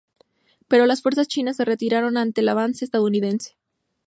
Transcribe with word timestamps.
Pero 0.67 0.87
las 0.87 1.03
fuerzas 1.03 1.27
Chinas 1.27 1.57
se 1.57 1.63
retiraron 1.63 2.17
ante 2.17 2.41
el 2.41 2.49
avance 2.49 2.83
estadounidense. 2.85 3.55